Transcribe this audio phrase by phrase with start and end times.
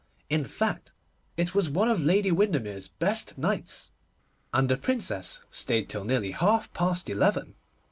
[0.31, 0.93] In fact,
[1.37, 3.91] it was one of Lady Windermere's best nights,
[4.51, 7.53] and the Princess stayed till nearly half past eleven.